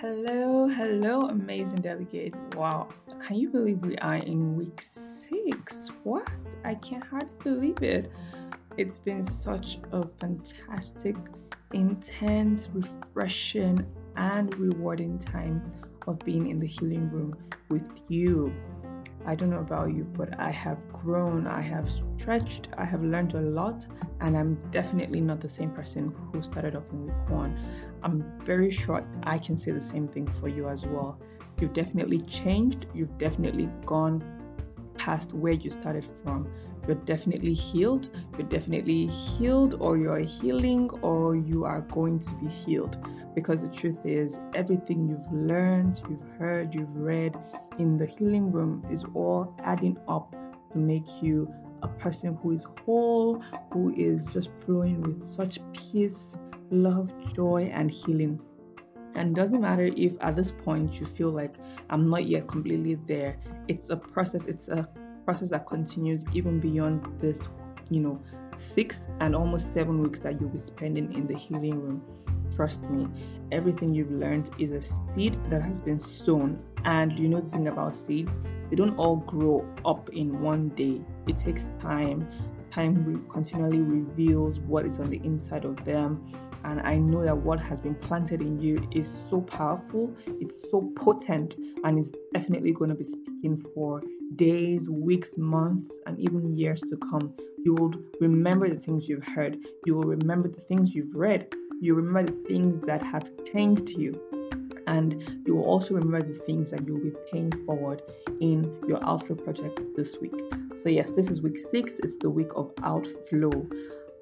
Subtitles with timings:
[0.00, 2.32] Hello, hello, amazing delegate.
[2.54, 2.88] Wow,
[3.18, 5.88] can you believe we are in week six?
[6.04, 6.30] What?
[6.64, 8.12] I can hardly believe it.
[8.76, 11.16] It's been such a fantastic,
[11.72, 13.84] intense, refreshing,
[14.14, 15.68] and rewarding time
[16.06, 17.36] of being in the healing room
[17.68, 18.54] with you.
[19.26, 23.34] I don't know about you, but I have grown, I have stretched, I have learned
[23.34, 23.84] a lot,
[24.20, 27.58] and I'm definitely not the same person who started off in week one.
[28.02, 31.18] I'm very sure I can say the same thing for you as well.
[31.60, 34.22] You've definitely changed, you've definitely gone
[34.96, 36.48] past where you started from.
[36.86, 42.48] You're definitely healed, you're definitely healed, or you're healing, or you are going to be
[42.48, 42.96] healed.
[43.34, 47.36] Because the truth is, everything you've learned, you've heard, you've read
[47.78, 50.34] in the healing room is all adding up
[50.72, 51.52] to make you
[51.82, 53.40] a person who is whole,
[53.72, 56.36] who is just flowing with such peace,
[56.70, 58.40] love, joy, and healing.
[59.14, 61.54] And doesn't matter if at this point you feel like
[61.90, 63.36] I'm not yet completely there.
[63.66, 64.86] It's a process, it's a
[65.24, 67.48] process that continues even beyond this,
[67.90, 68.22] you know,
[68.56, 72.02] six and almost seven weeks that you'll be spending in the healing room.
[72.54, 73.06] Trust me,
[73.52, 76.62] everything you've learned is a seed that has been sown.
[76.84, 78.40] And you know the thing about seeds,
[78.70, 81.00] they don't all grow up in one day.
[81.26, 82.28] It takes time.
[82.72, 86.32] Time continually reveals what is on the inside of them
[86.64, 90.92] and I know that what has been planted in you is so powerful, it's so
[90.96, 94.02] potent, and is definitely going to be speaking for
[94.36, 97.32] days, weeks, months, and even years to come.
[97.64, 101.94] You will remember the things you've heard, you will remember the things you've read, you
[101.94, 104.20] remember the things that have changed you.
[104.86, 108.00] And you will also remember the things that you'll be paying forward
[108.40, 110.34] in your outflow project this week.
[110.82, 113.68] So, yes, this is week six, it's the week of outflow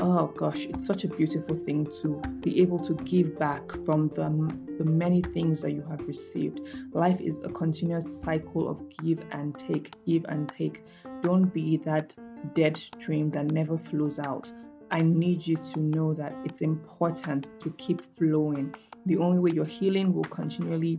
[0.00, 4.28] oh gosh, it's such a beautiful thing to be able to give back from the,
[4.78, 6.60] the many things that you have received.
[6.92, 10.84] Life is a continuous cycle of give and take, give and take.
[11.22, 12.14] Don't be that
[12.54, 14.50] dead stream that never flows out.
[14.90, 18.74] I need you to know that it's important to keep flowing.
[19.06, 20.98] The only way your healing will continually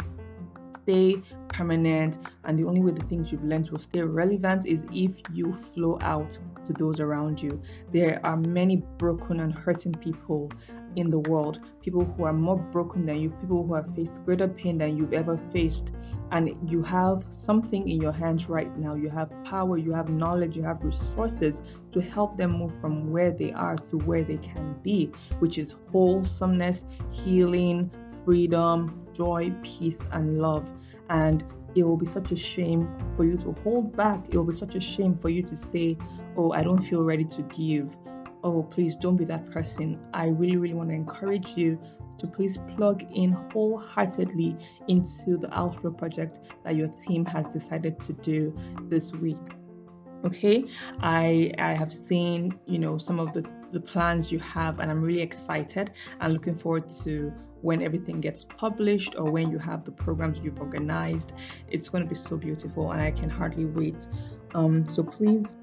[0.84, 5.16] stay permanent and the only way the things you've learned will stay relevant is if
[5.34, 6.38] you flow out
[6.68, 7.62] to those around you.
[7.92, 10.52] There are many broken and hurting people
[10.96, 14.48] in the world, people who are more broken than you, people who have faced greater
[14.48, 15.92] pain than you've ever faced.
[16.32, 18.96] And you have something in your hands right now.
[18.96, 21.62] You have power, you have knowledge, you have resources
[21.92, 25.76] to help them move from where they are to where they can be, which is
[25.92, 27.92] wholesomeness, healing,
[28.24, 30.72] freedom, joy, peace, and love.
[31.10, 31.44] And
[31.76, 34.26] it will be such a shame for you to hold back.
[34.30, 35.98] It will be such a shame for you to say,
[36.38, 37.96] Oh, I don't feel ready to give.
[38.44, 40.00] Oh, please don't be that person.
[40.14, 41.80] I really, really want to encourage you
[42.18, 44.56] to please plug in wholeheartedly
[44.88, 48.56] into the Outflow project that your team has decided to do
[48.90, 49.38] this week
[50.24, 50.64] okay
[51.00, 55.02] i i have seen you know some of the the plans you have and i'm
[55.02, 59.92] really excited and looking forward to when everything gets published or when you have the
[59.92, 61.34] programs you've organized
[61.70, 64.08] it's going to be so beautiful and i can hardly wait
[64.56, 65.56] um so please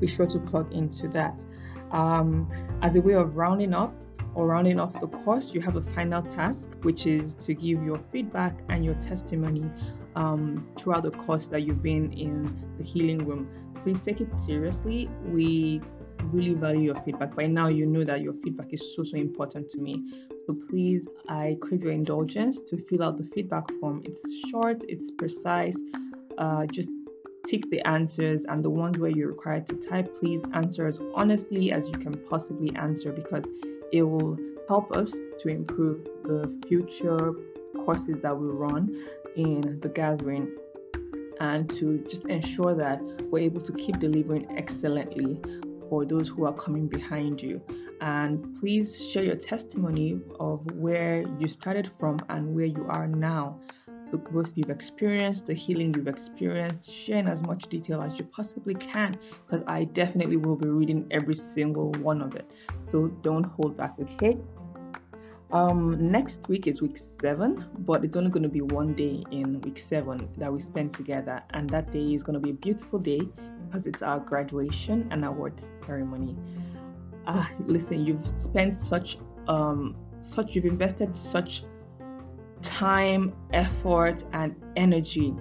[0.00, 1.44] be sure to plug into that
[1.92, 2.50] um
[2.82, 3.94] as a way of rounding up
[4.36, 7.98] or rounding off the course, you have a final task, which is to give your
[8.12, 9.68] feedback and your testimony
[10.14, 13.48] um, throughout the course that you've been in the healing room
[13.82, 15.08] please take it seriously.
[15.26, 15.80] We
[16.24, 17.34] really value your feedback.
[17.34, 20.04] By now, you know that your feedback is so, so important to me.
[20.46, 24.02] So please, I crave your indulgence to fill out the feedback form.
[24.04, 25.76] It's short, it's precise.
[26.38, 26.88] Uh, just
[27.46, 31.72] tick the answers and the ones where you're required to type, please answer as honestly
[31.72, 33.48] as you can possibly answer because
[33.92, 37.32] it will help us to improve the future
[37.84, 39.04] courses that we run
[39.36, 40.48] in the gathering
[41.40, 45.40] and to just ensure that we're able to keep delivering excellently
[45.88, 47.60] for those who are coming behind you.
[48.00, 53.58] And please share your testimony of where you started from and where you are now.
[54.10, 58.24] The growth you've experienced, the healing you've experienced, share in as much detail as you
[58.24, 59.16] possibly can
[59.46, 62.50] because I definitely will be reading every single one of it.
[62.90, 64.36] So don't hold back, okay?
[65.52, 69.60] Um, next week is week seven, but it's only going to be one day in
[69.62, 73.00] week seven that we spend together, and that day is going to be a beautiful
[73.00, 73.20] day
[73.66, 75.54] because it's our graduation and award
[75.84, 76.36] ceremony.
[77.26, 79.18] Ah, listen, you've spent such
[79.48, 81.64] um such you've invested such
[82.62, 85.34] time, effort, and energy,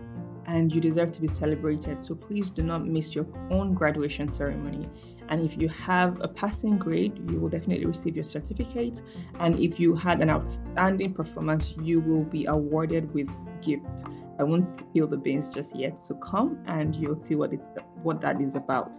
[0.46, 2.02] and you deserve to be celebrated.
[2.02, 4.90] So please do not miss your own graduation ceremony
[5.30, 9.02] And if you have a passing grade, you will definitely receive your certificate.
[9.40, 13.30] And if you had an outstanding performance, you will be awarded with
[13.62, 14.04] gifts.
[14.40, 17.70] I won't spill the beans just yet, so come and you'll see what it's
[18.02, 18.98] what that is about.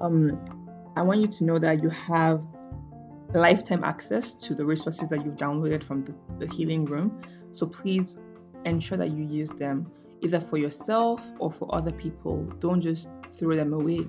[0.00, 0.38] Um,
[0.96, 2.42] I want you to know that you have
[3.34, 7.20] lifetime access to the resources that you've downloaded from the, the healing room.
[7.52, 8.16] So please
[8.64, 12.44] ensure that you use them either for yourself or for other people.
[12.60, 14.06] Don't just throw them away.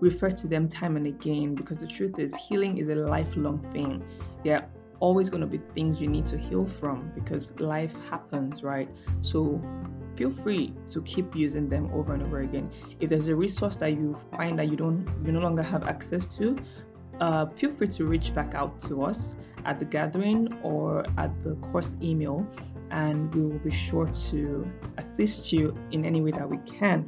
[0.00, 4.04] Refer to them time and again because the truth is, healing is a lifelong thing.
[4.44, 4.68] There are
[5.00, 8.88] always going to be things you need to heal from because life happens, right?
[9.22, 9.60] So
[10.18, 12.68] feel free to keep using them over and over again.
[12.98, 16.26] If there's a resource that you find that you don't you no longer have access
[16.38, 16.58] to,
[17.20, 21.54] uh, feel free to reach back out to us at the gathering or at the
[21.70, 22.44] course email,
[22.90, 26.98] and we will be sure to assist you in any way that we can.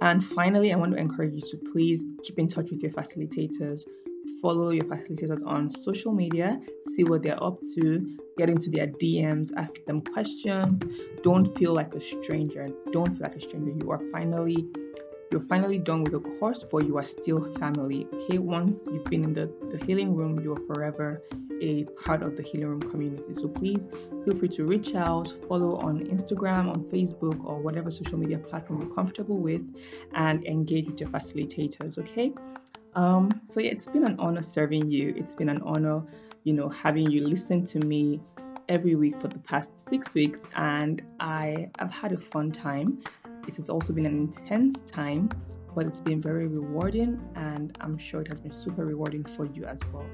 [0.00, 3.84] And finally, I want to encourage you to please keep in touch with your facilitators.
[4.40, 6.60] Follow your facilitators on social media,
[6.94, 10.82] see what they're up to, get into their DMs, ask them questions.
[11.22, 12.68] Don't feel like a stranger.
[12.92, 13.72] Don't feel like a stranger.
[13.80, 14.66] You are finally
[15.32, 18.06] you're finally done with the course, but you are still family.
[18.12, 21.22] Okay, once you've been in the, the healing room, you're forever
[21.62, 23.32] a part of the healing room community.
[23.32, 23.88] So please
[24.24, 28.82] feel free to reach out, follow on Instagram, on Facebook, or whatever social media platform
[28.82, 29.62] you're comfortable with,
[30.12, 31.96] and engage with your facilitators.
[31.98, 32.34] Okay.
[32.94, 35.14] Um, so yeah, it's been an honor serving you.
[35.16, 36.02] It's been an honor,
[36.44, 38.20] you know, having you listen to me
[38.68, 43.00] every week for the past six weeks, and I have had a fun time.
[43.48, 45.30] It has also been an intense time,
[45.74, 49.64] but it's been very rewarding, and I'm sure it has been super rewarding for you
[49.64, 50.06] as well.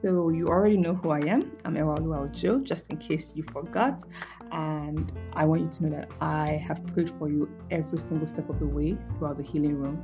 [0.00, 1.52] So you already know who I am.
[1.64, 4.04] I'm Ewalu Joe, just in case you forgot.
[4.52, 8.48] And I want you to know that I have prayed for you every single step
[8.48, 10.00] of the way throughout the healing room.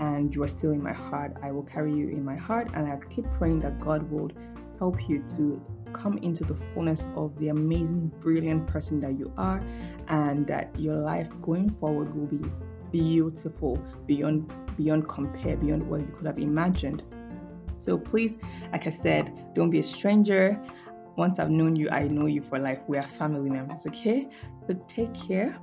[0.00, 1.36] And you are still in my heart.
[1.42, 4.34] I will carry you in my heart, and I keep praying that God would
[4.78, 9.62] help you to come into the fullness of the amazing, brilliant person that you are,
[10.08, 12.40] and that your life going forward will be
[12.90, 17.02] beautiful beyond beyond compare, beyond what you could have imagined.
[17.78, 18.38] So please,
[18.72, 20.58] like I said, don't be a stranger.
[21.16, 22.80] Once I've known you, I know you for life.
[22.88, 24.28] We are family members, okay?
[24.66, 25.56] So take care.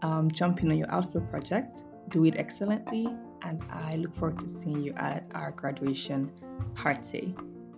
[0.00, 1.82] Um, jump in on your outflow project.
[2.12, 3.08] Do it excellently.
[3.42, 6.30] And I look forward to seeing you at our graduation
[6.74, 7.34] party.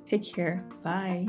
[0.06, 0.62] Take care.
[0.82, 1.26] Bye.